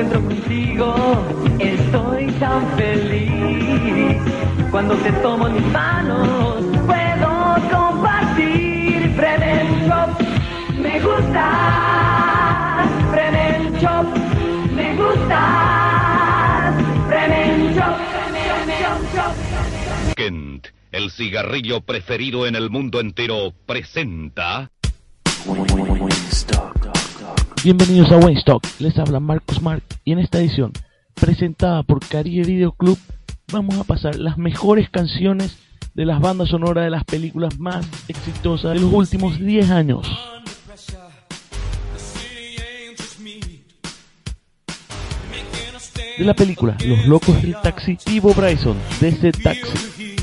encuentro 0.00 0.22
contigo 0.22 0.94
estoy 1.58 2.26
tan 2.32 2.76
feliz. 2.76 4.16
Cuando 4.70 4.94
te 4.96 5.12
tomo 5.12 5.48
en 5.48 5.54
mis 5.54 5.66
manos 5.72 6.64
puedo 6.86 7.56
compartir. 7.70 9.10
Bremen 9.16 9.88
Shop, 9.88 10.08
me 10.80 11.00
gusta. 11.00 12.86
Bremen 13.10 13.74
Shop, 13.80 14.06
me 14.74 14.96
gusta. 14.96 16.72
Bremen 17.08 17.74
Shop, 17.74 17.96
Shop. 19.14 20.14
Kent, 20.16 20.68
el 20.92 21.10
cigarrillo 21.10 21.82
preferido 21.82 22.46
en 22.46 22.54
el 22.56 22.70
mundo 22.70 23.00
entero, 23.00 23.52
presenta. 23.66 24.70
Bienvenidos 27.62 28.10
a 28.10 28.16
Wayne 28.16 28.38
Stock, 28.38 28.66
les 28.78 28.98
habla 28.98 29.20
Marcus 29.20 29.60
Mark 29.60 29.82
y 30.02 30.12
en 30.12 30.18
esta 30.18 30.38
edición, 30.38 30.72
presentada 31.12 31.82
por 31.82 32.00
Caribe 32.00 32.46
Video 32.46 32.72
Club, 32.72 32.98
vamos 33.52 33.76
a 33.76 33.84
pasar 33.84 34.16
las 34.16 34.38
mejores 34.38 34.88
canciones 34.88 35.58
de 35.92 36.06
las 36.06 36.20
bandas 36.22 36.48
sonoras 36.48 36.84
de 36.84 36.90
las 36.90 37.04
películas 37.04 37.58
más 37.58 37.86
exitosas 38.08 38.72
de 38.72 38.80
los 38.80 38.90
últimos 38.90 39.38
10 39.38 39.70
años. 39.72 40.08
De 46.16 46.24
la 46.24 46.34
película 46.34 46.78
Los 46.82 47.04
Locos 47.04 47.42
del 47.42 47.56
Taxi, 47.62 47.96
Tivo 47.96 48.32
Bryson, 48.32 48.78
de 49.02 49.08
ese 49.08 49.32
Taxi. 49.32 50.19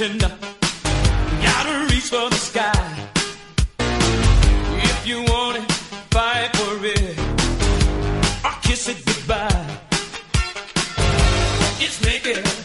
legend. 0.00 0.20
Gotta 1.42 1.86
reach 1.92 2.08
for 2.08 2.30
the 2.30 2.36
sky. 2.36 3.08
If 3.78 5.06
you 5.06 5.22
want 5.24 5.58
it, 5.58 5.72
fight 6.10 6.50
for 6.56 6.84
it. 6.84 7.18
I'll 8.44 8.60
kiss 8.62 8.88
it 8.88 9.04
goodbye. 9.04 9.78
It's 11.80 12.02
naked. 12.04 12.59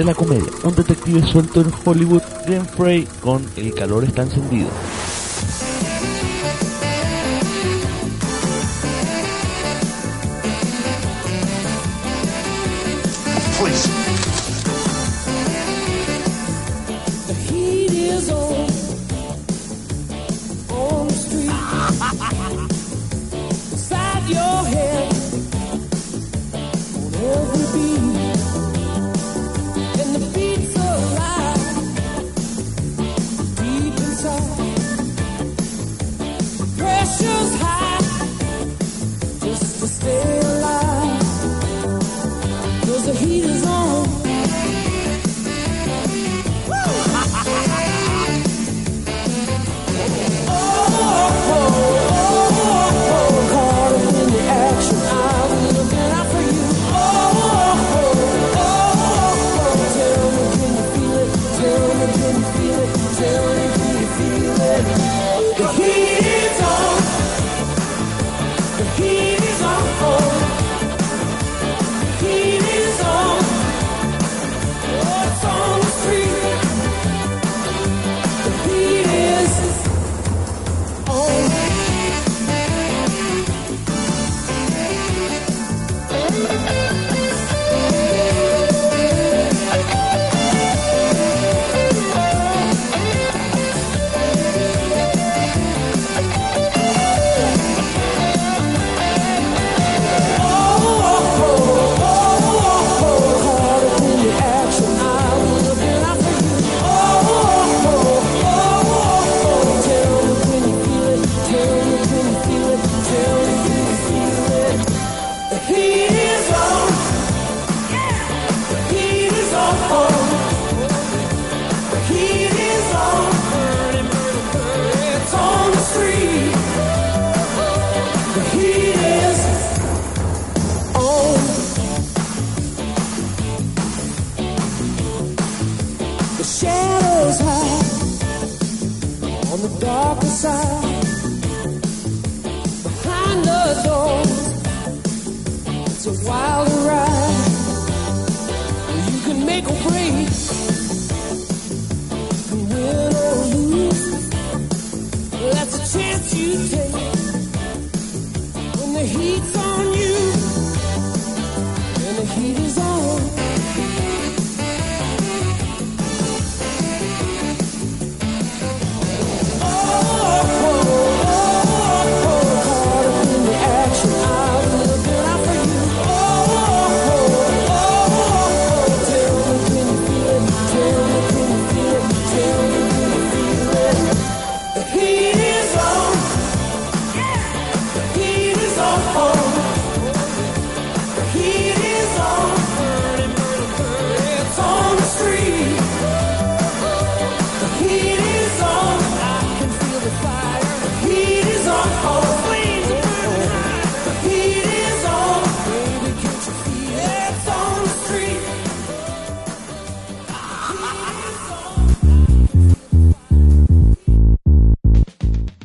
de 0.00 0.06
la 0.06 0.14
comedia, 0.14 0.50
un 0.64 0.74
detective 0.74 1.22
suelto 1.26 1.60
en 1.60 1.70
Hollywood, 1.84 2.22
Glenn 2.46 2.64
Frey, 2.64 3.06
con 3.20 3.44
El 3.54 3.74
calor 3.74 4.02
está 4.04 4.22
encendido. 4.22 4.68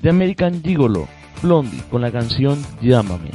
The 0.06 0.12
American 0.12 0.62
Gigolo, 0.62 1.08
Blondie, 1.42 1.82
con 1.90 2.04
la 2.04 2.12
canción 2.12 2.64
Llámame. 2.80 3.32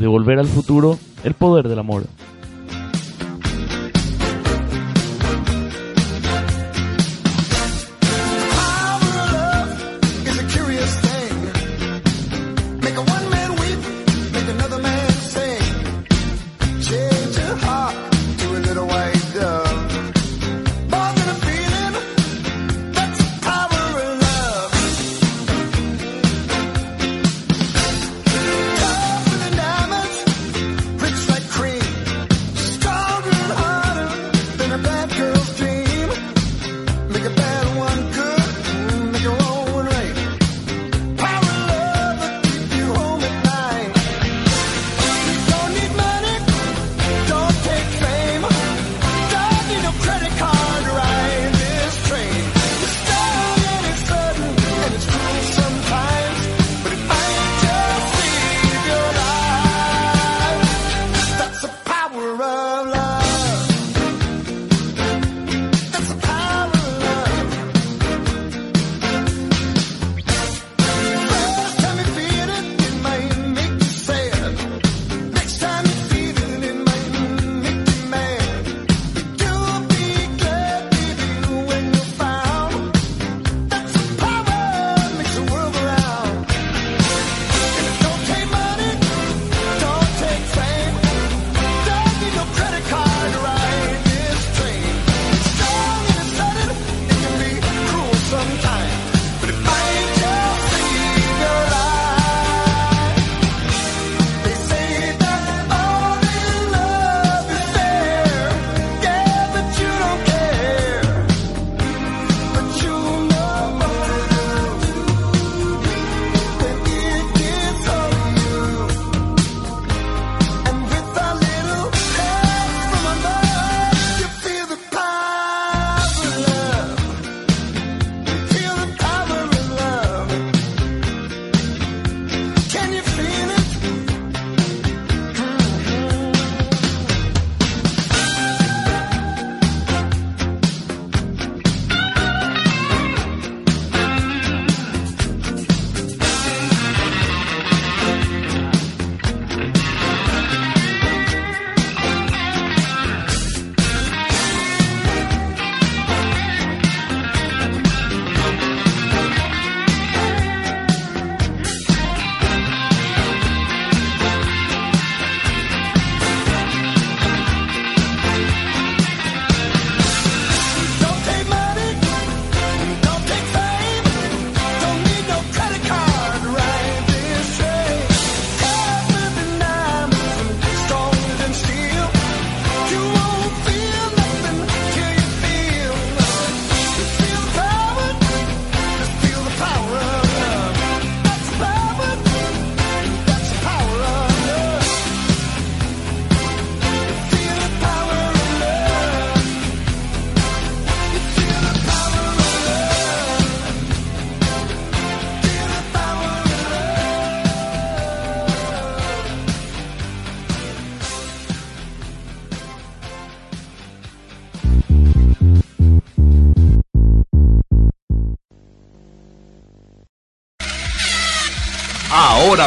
de 0.00 0.06
Volver 0.06 0.38
al 0.38 0.46
Futuro, 0.46 0.98
el 1.24 1.34
poder 1.34 1.68
del 1.68 1.78
amor. 1.78 2.04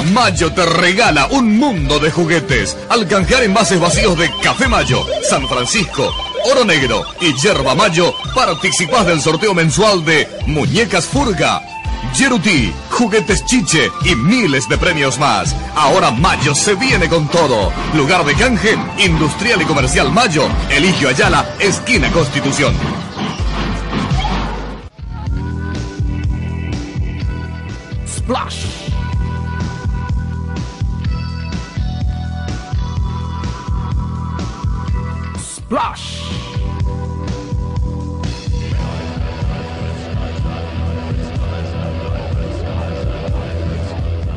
Mayo 0.02 0.52
te 0.54 0.66
regala 0.66 1.28
un 1.28 1.58
mundo 1.58 2.00
de 2.00 2.12
juguetes 2.12 2.76
al 2.90 3.08
canjear 3.08 3.44
envases 3.44 3.80
vacíos 3.80 4.18
de 4.18 4.32
Café 4.42 4.68
Mayo, 4.68 5.06
San 5.30 5.48
Francisco, 5.48 6.10
Oro 6.52 6.66
Negro 6.66 7.06
y 7.22 7.34
Yerba 7.42 7.76
Mayo 7.76 8.14
participás 8.34 9.06
del 9.06 9.22
sorteo 9.22 9.54
mensual 9.54 10.04
de 10.04 10.28
Muñecas 10.48 11.06
Furga, 11.06 11.62
Yeruti, 12.16 12.74
juguetes 12.90 13.46
chiche 13.46 13.92
y 14.06 14.16
miles 14.16 14.68
de 14.70 14.78
premios 14.78 15.20
más. 15.20 15.56
Ahora 15.76 16.12
Mayo 16.12 16.54
se 16.54 16.76
viene 16.76 17.08
con 17.10 17.28
todo. 17.28 17.72
Lugar 17.96 18.26
de 18.26 18.36
canje, 18.36 18.78
Industrial 19.00 19.62
y 19.62 19.66
Comercial 19.66 20.12
Mayo, 20.12 20.48
Eligio 20.70 21.10
Ayala, 21.10 21.46
esquina 21.60 22.12
Constitución. 22.12 22.74
Splash. 28.08 28.73
Splash. 35.74 36.22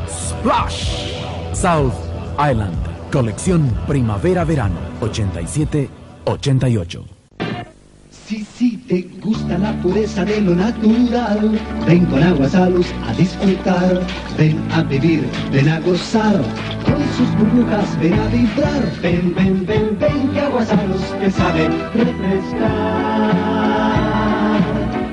Splash. 0.09 1.13
South 1.53 1.93
Island, 2.39 2.75
colección 3.11 3.71
primavera-verano 3.85 4.79
87-88. 5.01 7.03
Si, 8.09 8.43
si 8.43 8.77
te 8.77 9.03
gusta 9.21 9.59
la 9.59 9.79
pureza 9.79 10.25
de 10.25 10.41
lo 10.41 10.55
natural, 10.55 11.56
ven 11.87 12.05
con 12.07 12.21
Aguasalus 12.21 12.93
a 13.07 13.13
disfrutar, 13.13 14.01
ven 14.37 14.59
a 14.73 14.83
vivir, 14.83 15.25
ven 15.51 15.69
a 15.69 15.79
gozar, 15.79 16.35
con 16.83 17.01
sus 17.15 17.29
burbujas 17.37 17.97
ven 18.01 18.13
a 18.13 18.27
vibrar, 18.27 18.83
ven, 19.01 19.33
ven, 19.35 19.65
ven, 19.65 19.97
ven, 19.97 20.29
que 20.33 20.41
Aguasalus 20.41 21.01
te 21.19 21.31
sabe 21.31 21.69
refrescar. 21.93 23.31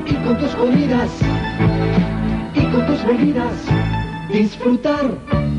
Y 0.07 0.15
con 0.27 0.39
tus 0.39 0.55
comidas, 0.57 1.11
y 2.55 2.61
con 2.61 2.87
tus 2.87 3.05
bebidas, 3.07 3.55
disfrutar. 4.33 5.54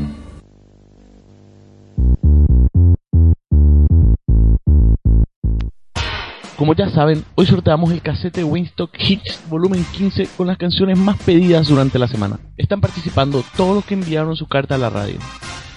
Como 6.56 6.74
ya 6.74 6.88
saben, 6.88 7.22
hoy 7.34 7.44
sorteamos 7.44 7.92
el 7.92 8.00
casete 8.00 8.42
Winstock 8.42 8.90
Hits 8.98 9.40
volumen 9.50 9.84
15 9.92 10.26
con 10.38 10.46
las 10.46 10.56
canciones 10.56 10.98
más 10.98 11.18
pedidas 11.18 11.68
durante 11.68 11.98
la 11.98 12.08
semana. 12.08 12.38
Están 12.56 12.80
participando 12.80 13.44
todos 13.58 13.74
los 13.74 13.84
que 13.84 13.92
enviaron 13.92 14.36
su 14.36 14.46
carta 14.46 14.76
a 14.76 14.78
la 14.78 14.88
radio. 14.88 15.18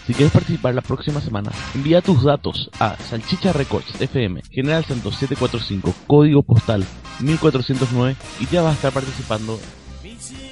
Si 0.07 0.13
quieres 0.13 0.31
participar 0.31 0.73
la 0.73 0.81
próxima 0.81 1.19
semana, 1.19 1.51
envía 1.75 2.01
tus 2.01 2.23
datos 2.23 2.69
a 2.79 2.95
Salchicha 2.95 3.51
Records 3.51 3.99
FM, 3.99 4.41
General 4.51 4.85
Santos 4.85 5.15
745, 5.15 5.93
código 6.07 6.43
postal 6.43 6.85
1409 7.19 8.15
y 8.39 8.45
ya 8.47 8.61
vas 8.61 8.71
a 8.71 8.75
estar 8.75 8.93
participando. 8.93 9.59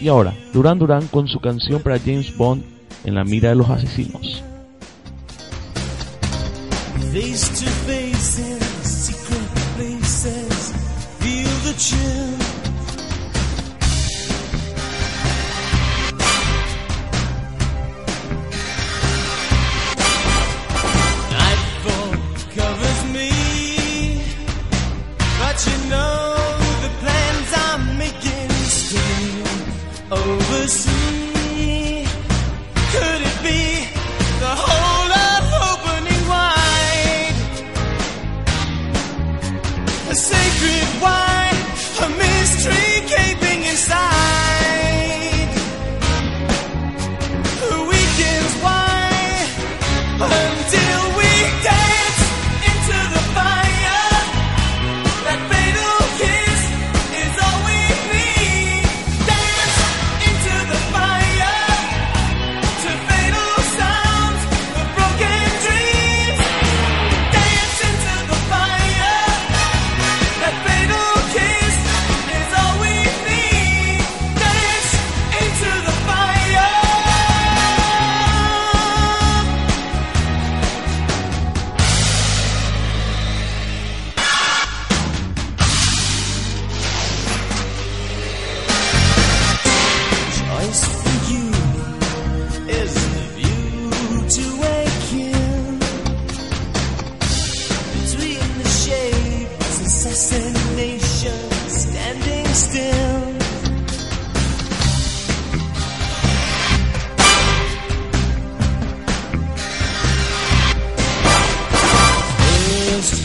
Y 0.01 0.09
ahora, 0.09 0.35
Duran 0.53 0.77
Duran 0.77 1.07
con 1.07 1.29
su 1.29 1.39
canción 1.39 1.81
para 1.81 1.99
James 1.99 2.35
Bond 2.35 2.65
en 3.05 3.15
la 3.15 3.23
mira 3.23 3.49
de 3.49 3.55
los 3.55 3.69
asesinos. 3.69 4.43
却 11.77 11.95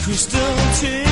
crystal 0.02 0.56
tears 0.80 1.11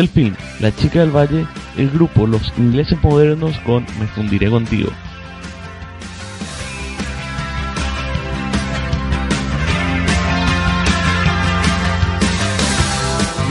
Delfín, 0.00 0.34
La 0.60 0.74
Chica 0.74 1.00
del 1.00 1.14
Valle, 1.14 1.46
el 1.76 1.90
grupo 1.90 2.26
Los 2.26 2.54
Ingleses 2.56 2.98
Modernos 3.02 3.54
con 3.66 3.84
Me 3.98 4.06
Fundiré 4.06 4.48
Contigo. 4.48 4.90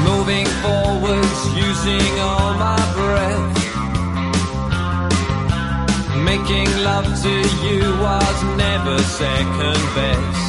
Moving 0.03 0.47
forwards, 0.63 1.39
using 1.55 2.19
all 2.19 2.55
my 2.55 2.79
breath. 2.97 3.57
Making 6.23 6.83
love 6.83 7.05
to 7.21 7.29
you 7.63 7.81
was 8.01 8.43
never 8.57 8.97
second 9.03 9.77
best. 9.93 10.48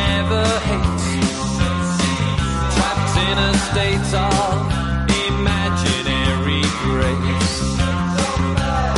never 0.31 0.59
hates. 0.69 1.07
Trapped 2.75 3.15
in 3.27 3.37
a 3.37 3.51
state 3.67 4.11
of 4.15 4.55
imaginary 5.27 6.63
grace. 6.83 7.57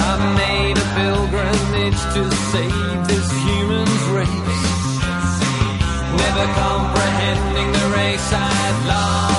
I 0.10 0.15
made 0.43 0.78
a 0.78 0.88
pilgrimage 1.00 2.02
to 2.15 2.24
save 2.52 3.08
this 3.08 3.28
human 3.48 3.89
race. 4.17 4.62
Never 6.22 6.46
comprehending 6.62 7.69
the 7.72 7.86
race 7.98 8.30
I'd 8.34 8.86
lost. 8.88 9.33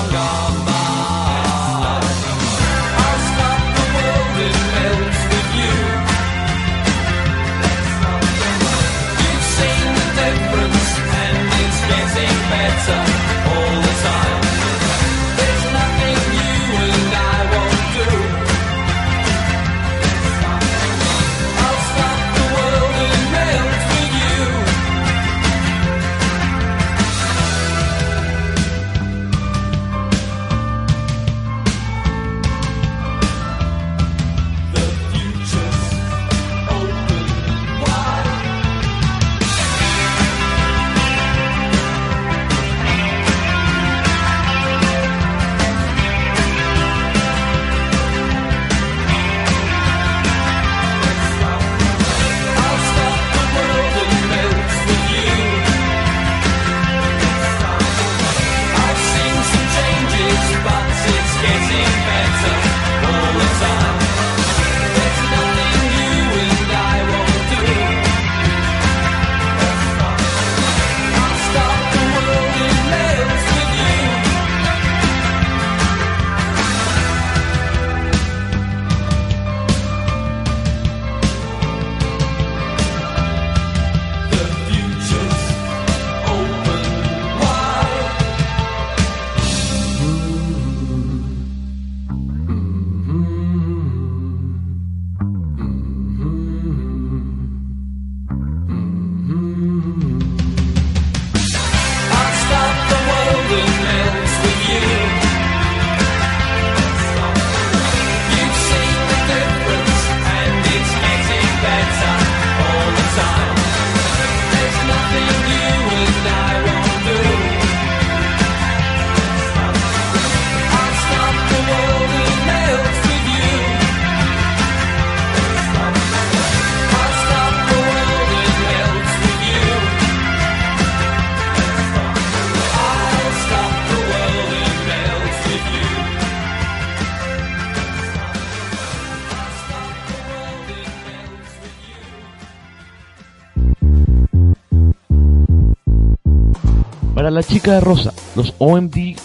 la 147.35 147.43
chica 147.43 147.73
de 147.73 147.81
rosa, 147.81 148.13
los 148.37 148.53
OMD, 148.59 149.17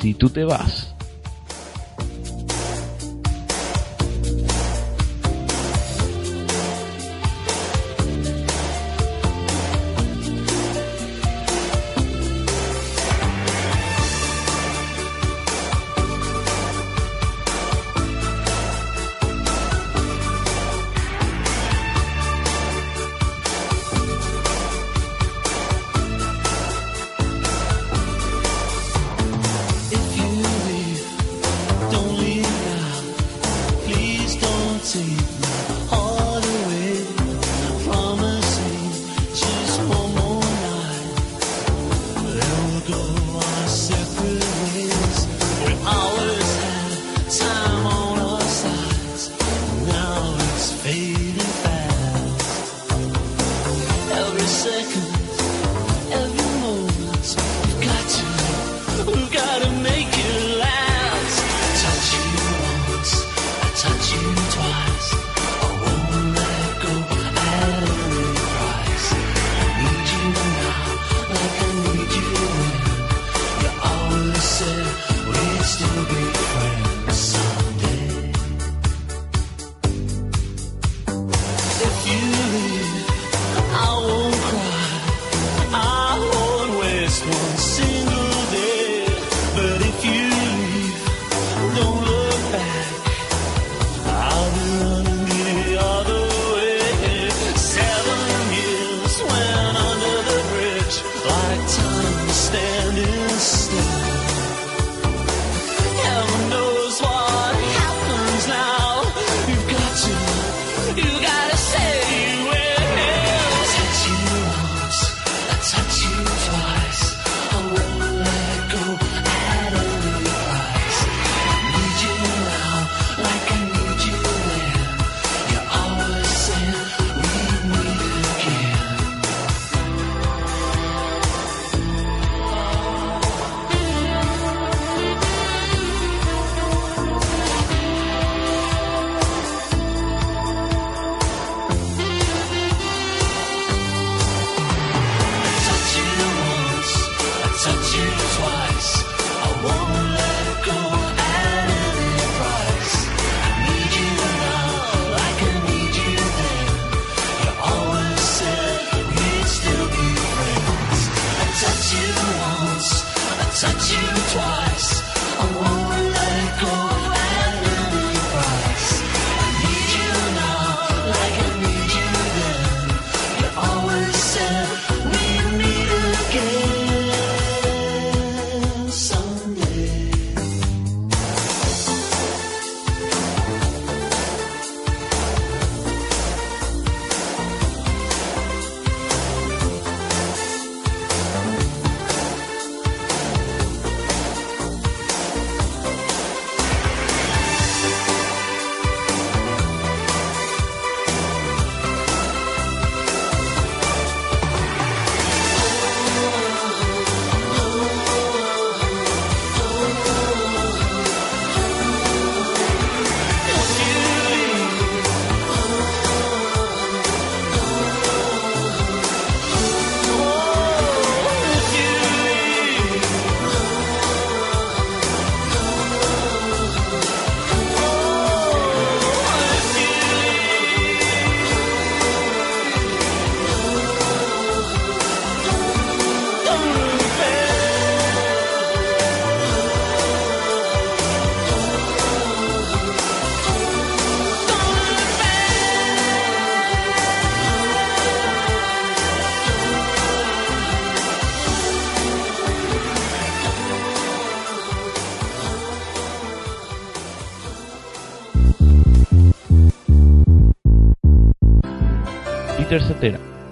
si 0.00 0.14
tú 0.14 0.30
te 0.30 0.42
vas, 0.42 0.94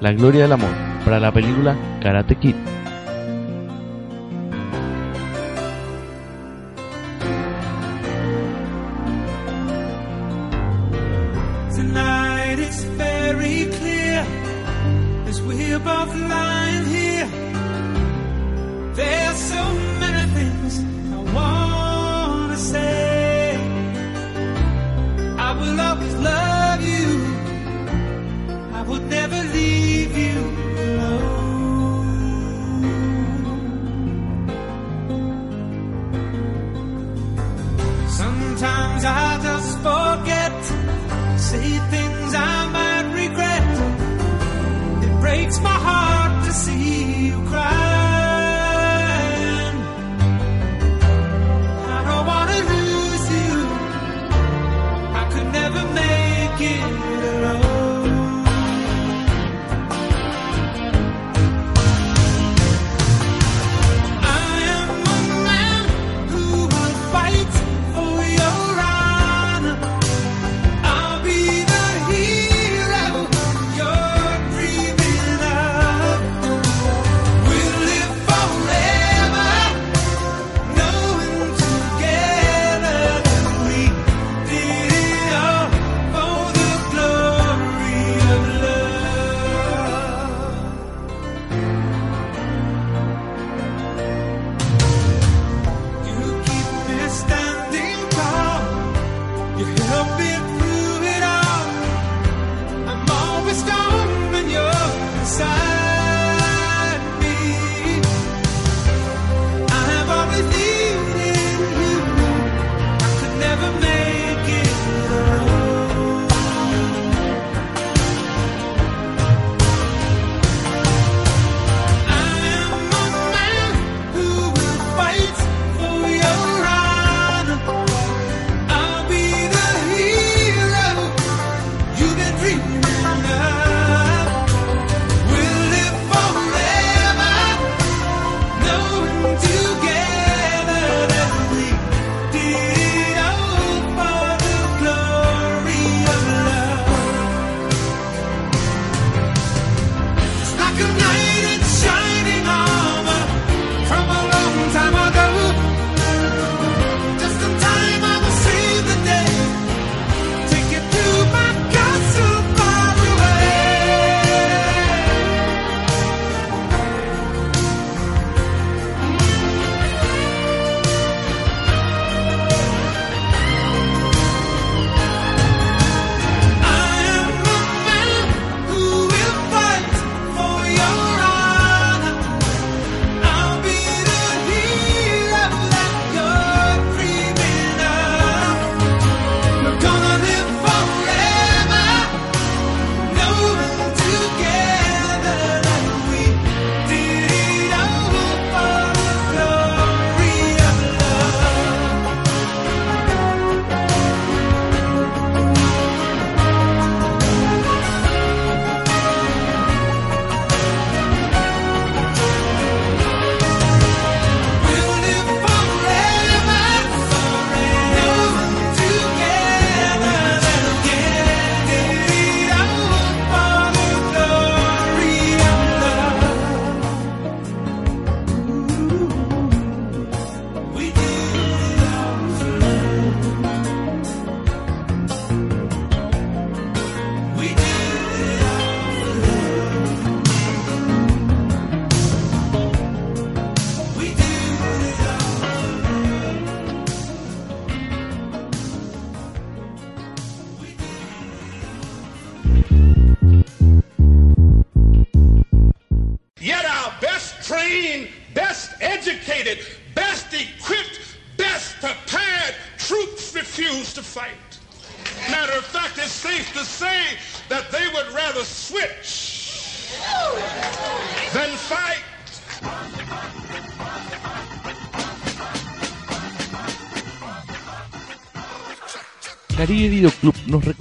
La 0.00 0.12
Gloria 0.12 0.42
del 0.42 0.52
Amor, 0.52 0.70
para 1.04 1.18
la 1.18 1.32
película 1.32 1.74
Karate 2.00 2.36
Kid. 2.36 2.54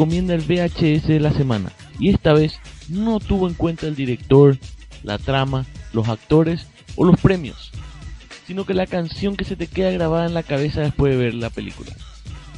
recomienda 0.06 0.36
el 0.36 0.42
VHS 0.42 1.08
de 1.08 1.20
la 1.20 1.34
semana 1.34 1.72
y 2.00 2.12
esta 2.12 2.32
vez 2.32 2.60
no 2.90 3.20
tuvo 3.20 3.48
en 3.48 3.56
cuenta 3.56 3.88
el 3.88 3.96
director, 3.96 4.56
la 5.02 5.18
trama, 5.18 5.66
los 5.94 6.08
actores 6.10 6.68
o 6.96 7.06
los 7.06 7.20
premios, 7.20 7.72
sino 8.46 8.68
que 8.68 8.76
la 8.76 8.86
canción 8.86 9.36
que 9.36 9.46
se 9.46 9.56
te 9.56 9.66
queda 9.66 9.90
grabada 9.90 10.28
en 10.28 10.36
la 10.36 10.44
cabeza 10.44 10.82
después 10.82 11.12
de 11.12 11.18
ver 11.18 11.34
la 11.34 11.50
película. 11.50 11.90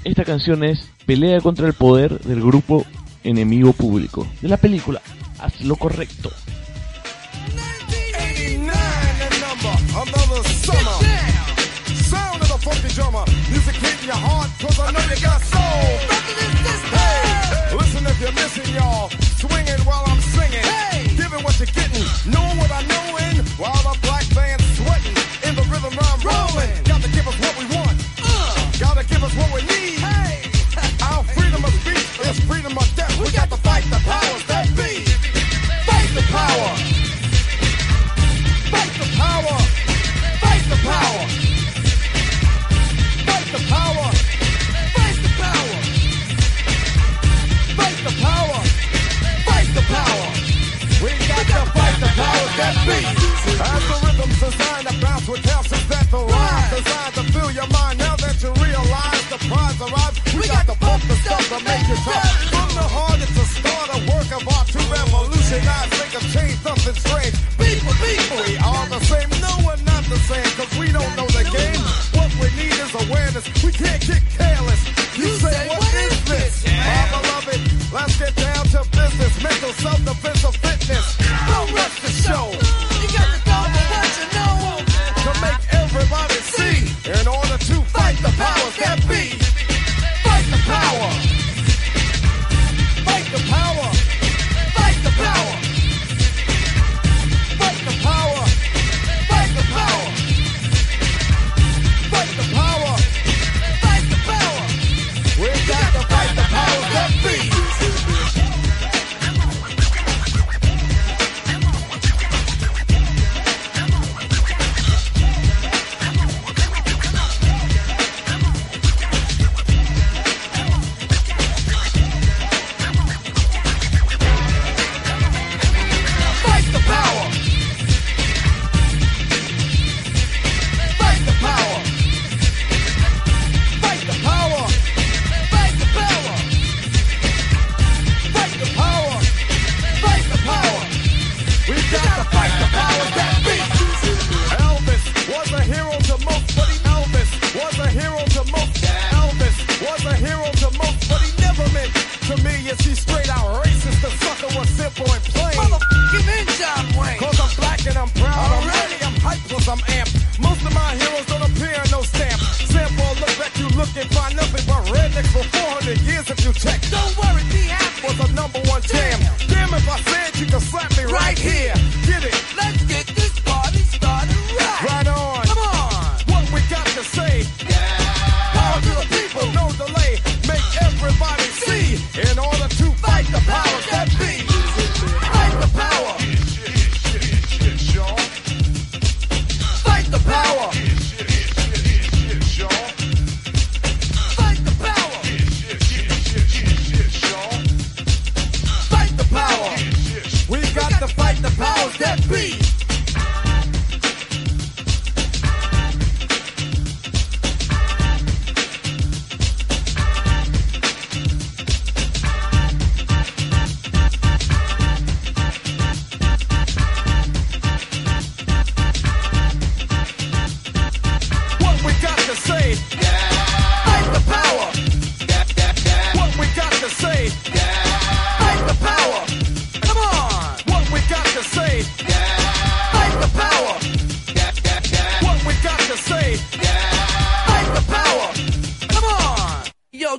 Esta 0.03 0.25
canción 0.25 0.65
es 0.65 0.89
Pelea 1.05 1.39
contra 1.39 1.67
el 1.67 1.73
poder 1.73 2.19
del 2.19 2.41
grupo 2.41 2.86
Enemigo 3.23 3.71
Público 3.71 4.27
de 4.41 4.49
la 4.49 4.57
película 4.57 5.01
Haz 5.39 5.62
lo 5.62 5.77
correcto. 5.77 6.29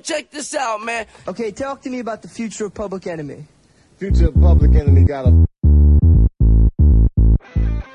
Check 0.02 0.30
this 0.30 0.54
out, 0.54 0.80
man. 0.84 1.06
Okay, 1.26 1.50
talk 1.52 1.82
to 1.82 1.90
me 1.90 2.00
about 2.00 2.22
the 2.22 2.28
future 2.28 2.66
of 2.66 2.74
Public 2.74 3.06
Enemy. 3.06 3.44
Future 3.98 4.30
Public 4.30 4.74
Enemy 4.74 5.04
got 5.04 5.26
a... 5.26 5.32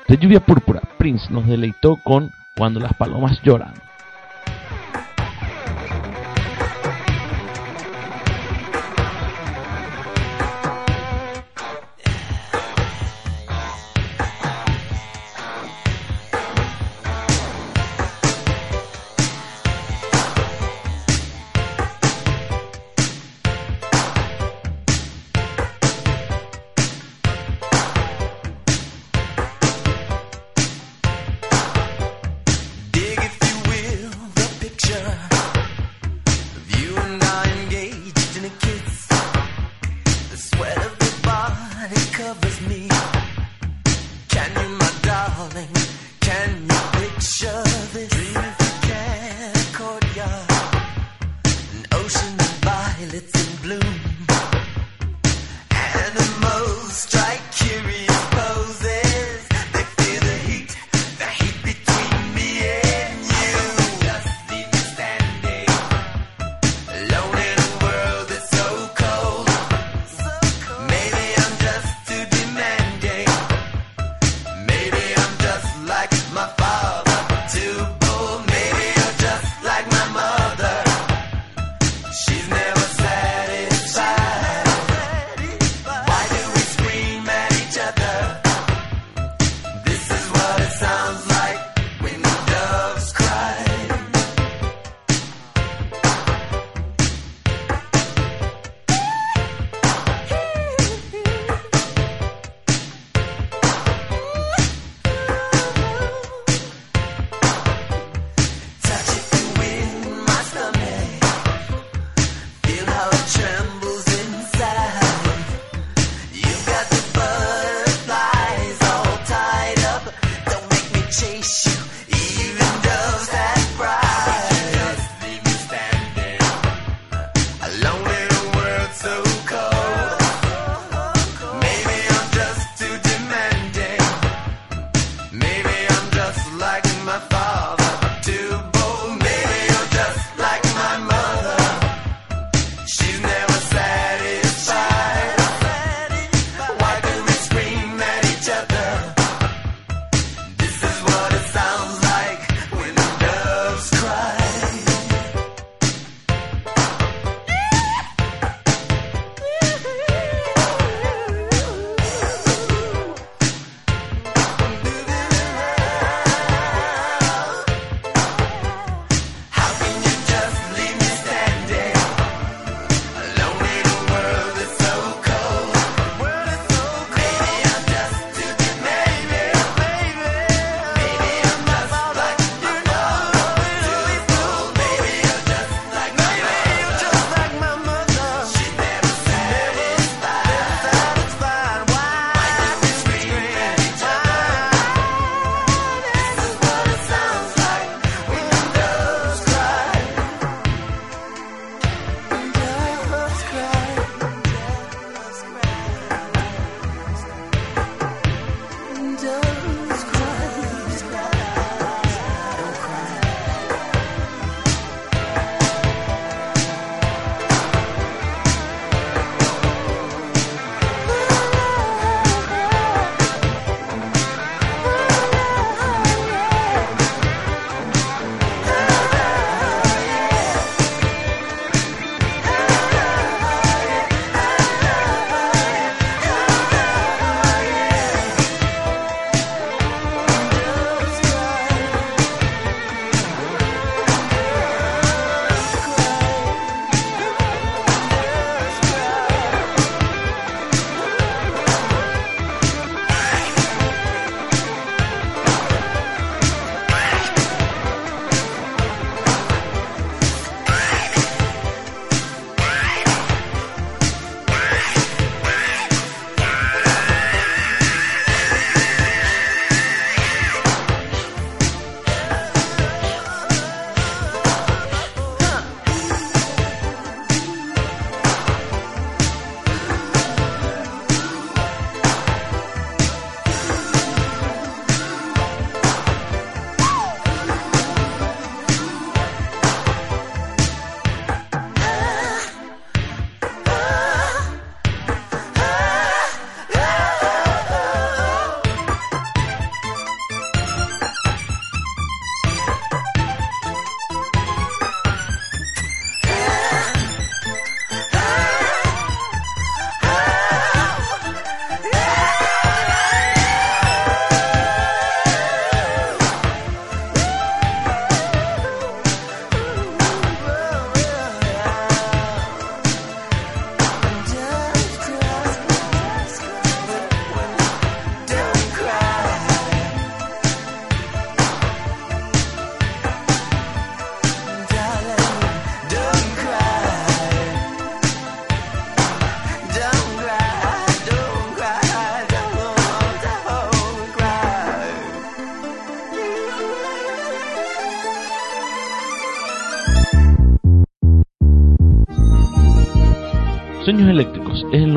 De 0.06 0.16
lluvia 0.18 0.40
púrpura, 0.44 0.82
Prince 0.98 1.30
nos 1.30 1.46
deleitó 1.46 1.96
con 2.04 2.30
Cuando 2.56 2.78
las 2.78 2.94
palomas 2.94 3.40
lloran. 3.42 3.74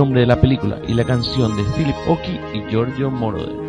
nombre 0.08 0.22
de 0.22 0.28
la 0.28 0.40
película 0.40 0.80
y 0.88 0.94
la 0.94 1.04
canción 1.04 1.54
de 1.58 1.64
Philip 1.76 1.96
Oki 2.08 2.40
y 2.54 2.62
Giorgio 2.70 3.12
Moroder. 3.12 3.67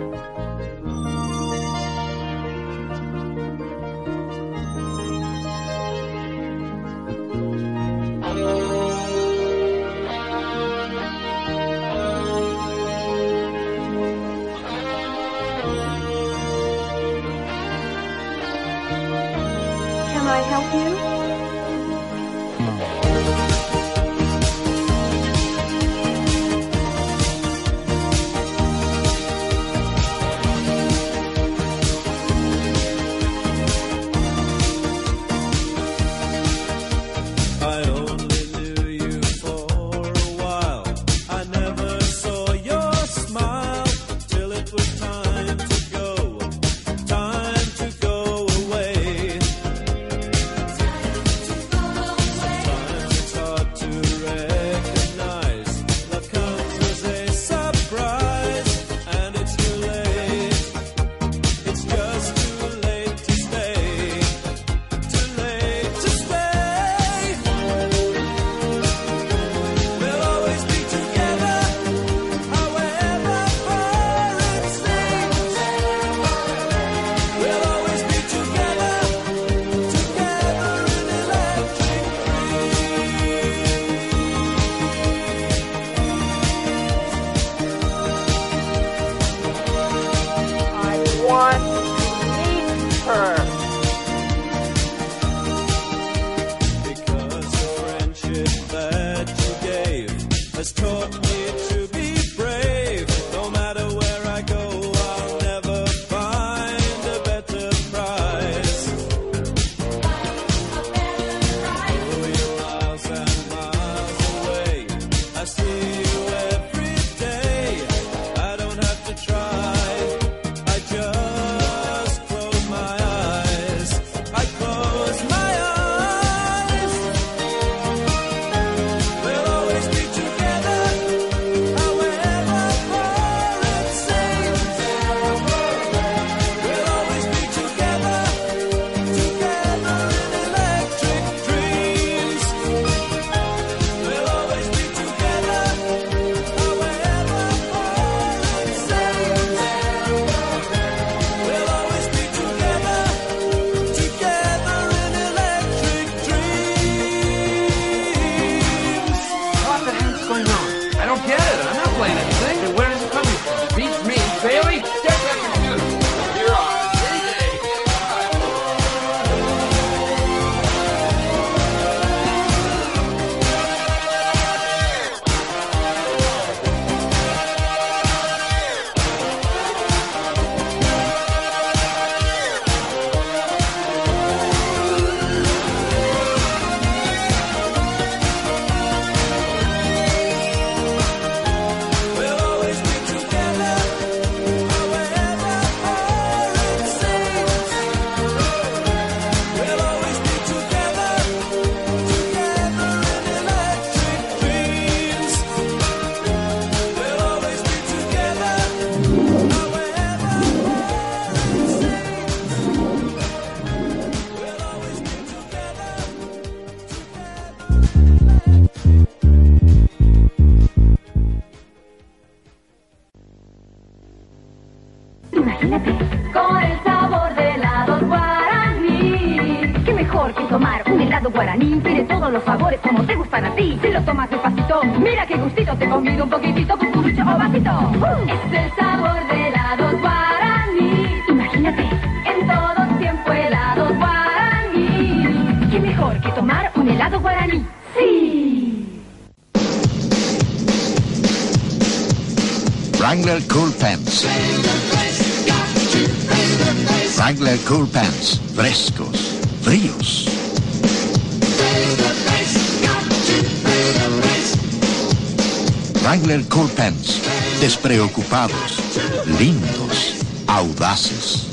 lindos, 269.39 270.17
audaces. 270.47 271.47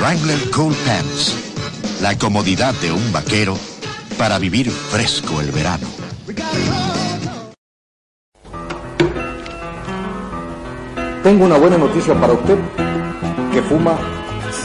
Wrangler 0.00 0.38
Cool 0.50 0.74
Pants, 0.86 1.34
la 2.00 2.16
comodidad 2.16 2.74
de 2.74 2.92
un 2.92 3.12
vaquero 3.12 3.58
para 4.16 4.38
vivir 4.38 4.70
fresco 4.70 5.40
el 5.40 5.50
verano. 5.50 5.86
Tengo 11.22 11.44
una 11.46 11.56
buena 11.56 11.78
noticia 11.78 12.14
para 12.14 12.34
usted 12.34 12.58
que 13.52 13.62
fuma 13.62 13.98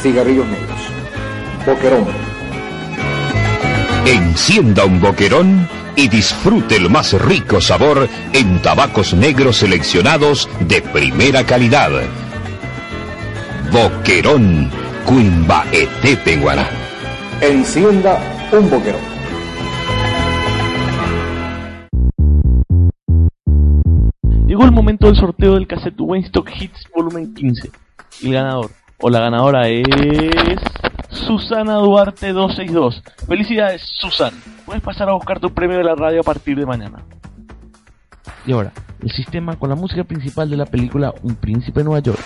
cigarrillos 0.01 0.47
negros. 0.47 0.79
Boquerón. 1.65 2.07
Encienda 4.05 4.85
un 4.85 5.01
boquerón 5.01 5.76
y 5.97 6.07
disfrute 6.07 6.77
el 6.77 6.89
más 6.89 7.11
rico 7.13 7.59
sabor 7.59 8.07
en 8.31 8.61
tabacos 8.61 9.15
negros 9.15 9.57
seleccionados 9.57 10.47
de 10.61 10.81
primera 10.81 11.43
calidad. 11.43 11.89
Boquerón, 13.71 14.69
Cuimbaete 15.05 16.15
Penguaná. 16.17 16.69
Encienda 17.41 18.21
un 18.51 18.69
boquerón. 18.69 19.01
Llegó 24.45 24.63
el 24.65 24.71
momento 24.71 25.07
del 25.07 25.15
sorteo 25.17 25.55
del 25.55 25.67
cassette 25.67 25.99
Weinstock 25.99 26.49
Hits 26.59 26.87
volumen 26.95 27.33
15. 27.33 27.71
Y 28.21 28.27
el 28.27 28.33
ganador 28.33 28.69
o 28.99 29.09
la 29.09 29.19
ganadora 29.19 29.67
es 29.67 29.83
Susana 31.09 31.75
Duarte 31.75 32.33
262. 32.33 33.03
Felicidades, 33.27 33.81
Susan. 33.99 34.33
Puedes 34.65 34.81
pasar 34.81 35.09
a 35.09 35.13
buscar 35.13 35.39
tu 35.39 35.53
premio 35.53 35.77
de 35.77 35.83
la 35.83 35.95
radio 35.95 36.21
a 36.21 36.23
partir 36.23 36.57
de 36.57 36.65
mañana. 36.65 37.03
Y 38.45 38.51
ahora, 38.51 38.71
el 39.01 39.11
sistema 39.11 39.57
con 39.57 39.69
la 39.69 39.75
música 39.75 40.03
principal 40.03 40.49
de 40.49 40.57
la 40.57 40.65
película 40.65 41.13
Un 41.23 41.35
príncipe 41.35 41.81
en 41.81 41.85
Nueva 41.85 42.01
York. 42.01 42.19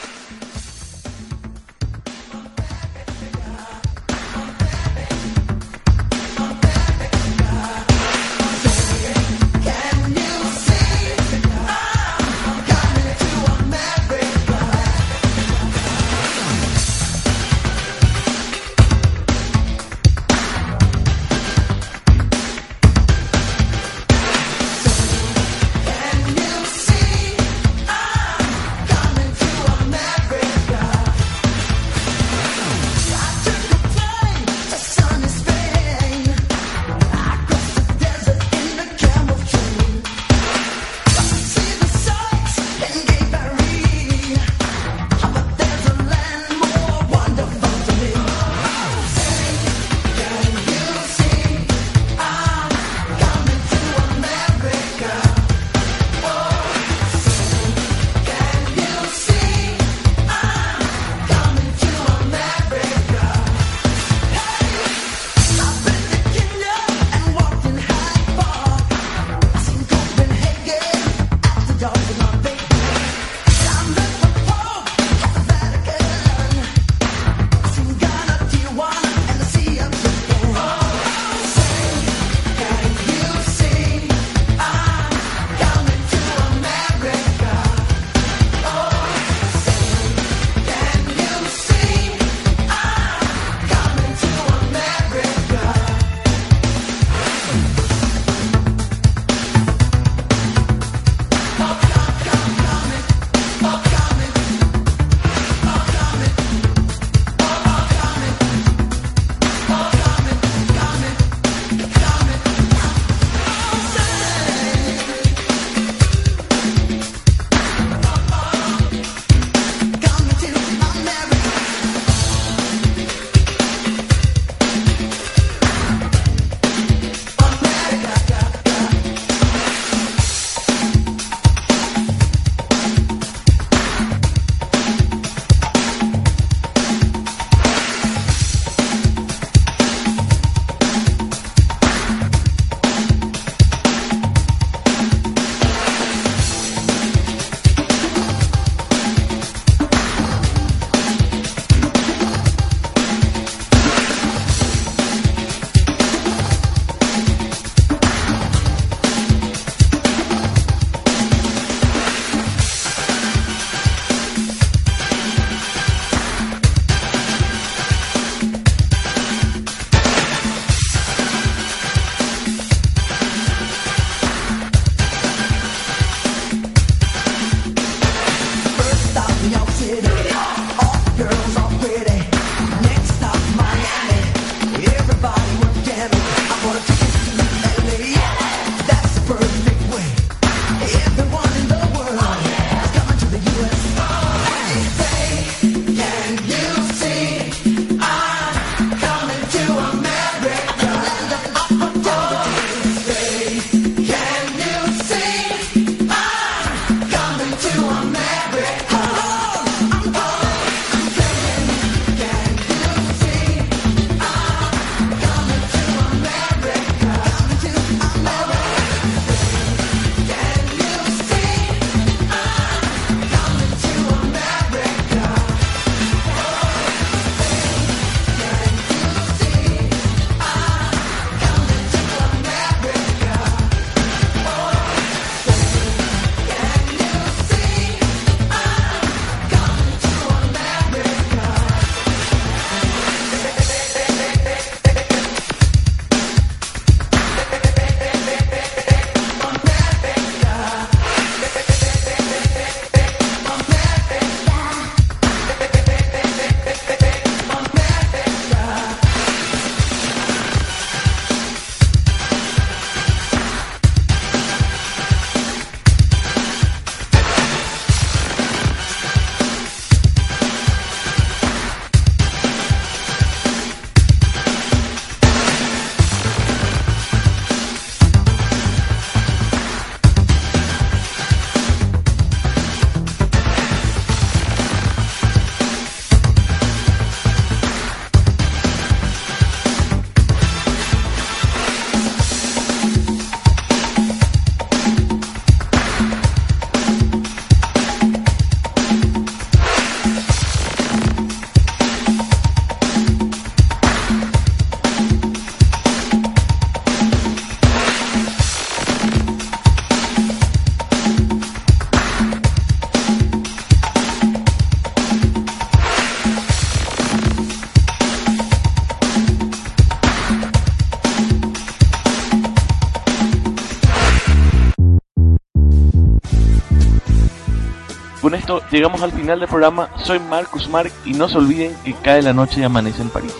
Llegamos 328.71 329.01
al 329.01 329.11
final 329.11 329.39
del 329.39 329.49
programa. 329.49 329.89
Soy 329.97 330.19
Marcus 330.19 330.69
Mark 330.69 330.91
y 331.05 331.13
no 331.13 331.27
se 331.27 331.37
olviden 331.37 331.75
que 331.83 331.93
cae 331.93 332.21
la 332.21 332.33
noche 332.33 332.61
y 332.61 332.63
amanece 332.63 333.01
en 333.01 333.09
París. 333.09 333.33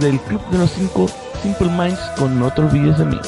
Del 0.00 0.20
Club 0.20 0.40
de 0.50 0.58
los 0.58 0.70
Cinco, 0.70 1.08
Simple 1.42 1.68
Minds 1.68 2.00
con 2.18 2.38
No 2.38 2.52
te 2.52 2.62
de 2.62 3.04
mí. 3.04 3.18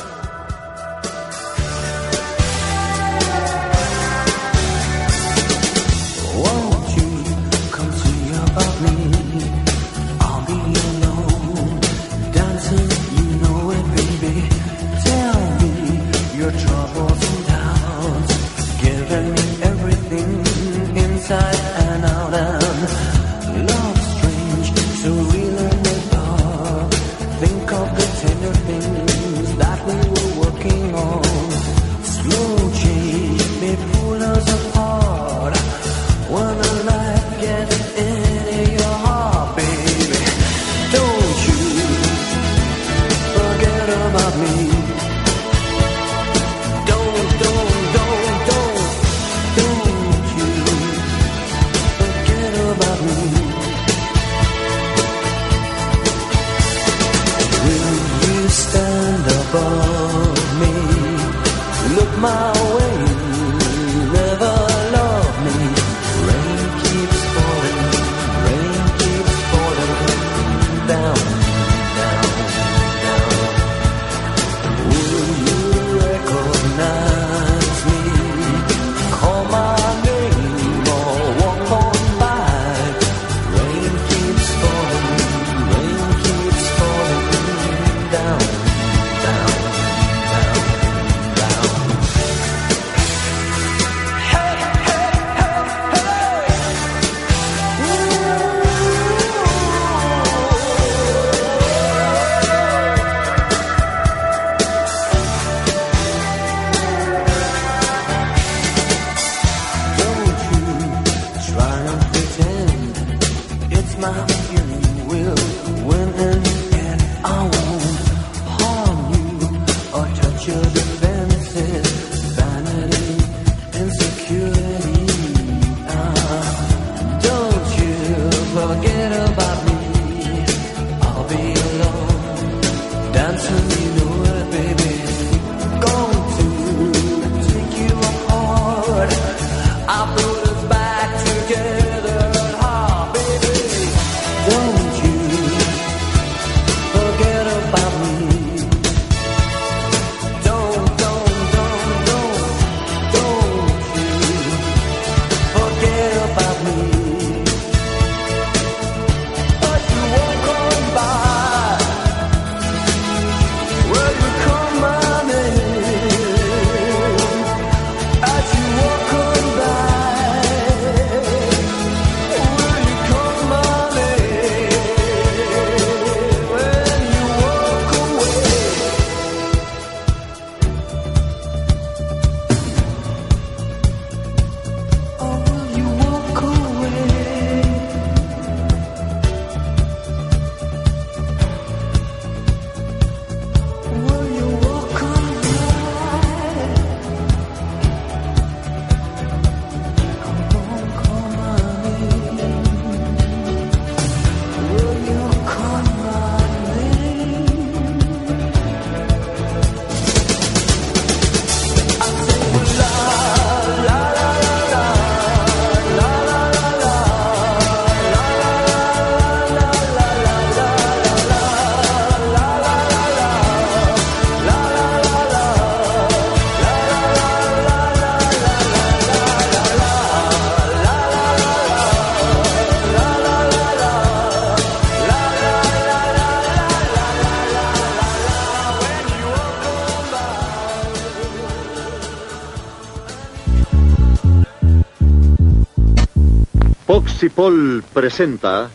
Poxipol 247.38 247.84
presenta 247.94 248.68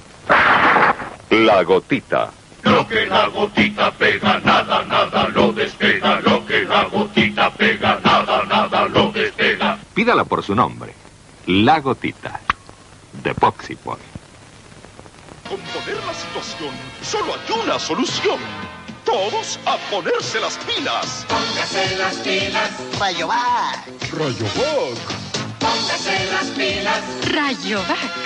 La 1.32 1.64
Gotita. 1.64 2.32
Lo 2.64 2.88
que 2.88 3.06
la 3.08 3.28
gotita 3.28 3.92
pega, 3.92 4.40
nada, 4.40 4.86
nada 4.86 5.28
lo 5.36 5.52
despega. 5.52 6.22
Lo 6.22 6.46
que 6.46 6.64
la 6.64 6.86
gotita 6.86 7.52
pega, 7.52 8.00
nada, 8.06 8.46
nada 8.46 8.88
lo 8.88 9.12
despega. 9.12 9.78
Pídala 9.94 10.24
por 10.24 10.44
su 10.44 10.56
nombre. 10.56 10.94
La 11.46 11.82
Gotita. 11.82 12.40
De 13.22 13.36
Poxipol. 13.36 13.98
Componer 15.50 16.02
la 16.08 16.14
situación, 16.14 16.74
solo 17.02 17.34
hay 17.34 17.64
una 17.66 17.78
solución. 17.78 18.40
Todos 19.04 19.60
a 19.66 19.76
ponerse 19.92 20.40
las 20.40 20.58
pilas. 20.60 21.26
Póngase 21.28 21.98
las 21.98 22.16
pilas. 22.16 22.72
Rayovac. 22.98 23.88
Rayovac. 24.14 24.98
Póngase 25.60 26.32
las 26.32 26.46
pilas. 26.56 27.02
Rayovac. 27.30 28.23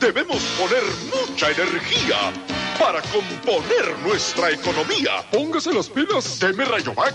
Debemos 0.00 0.42
poner 0.58 0.82
mucha 1.14 1.50
energía 1.50 2.32
para 2.78 3.00
componer 3.02 3.98
nuestra 4.04 4.50
economía. 4.50 5.24
Póngase 5.32 5.72
las 5.72 5.88
pilas. 5.88 6.38
Deme 6.38 6.64
Rayovac. 6.66 7.14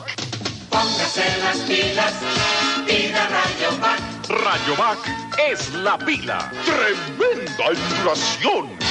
Póngase 0.70 1.24
las 1.44 1.58
pilas. 1.60 2.14
Pida 2.88 3.30
Rayovac. 3.30 4.00
Rayovac 4.30 5.00
es 5.52 5.72
la 5.76 5.98
pila. 6.00 6.52
Tremenda 6.66 7.72
insulación. 7.72 8.91